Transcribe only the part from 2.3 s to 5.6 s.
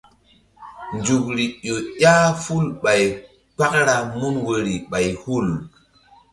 ful ɓay kpakra mun woyri ɓay hul.